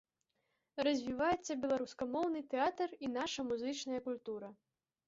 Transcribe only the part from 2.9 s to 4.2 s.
і наша музычная